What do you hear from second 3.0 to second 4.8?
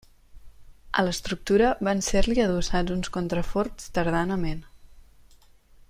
contraforts tardanament.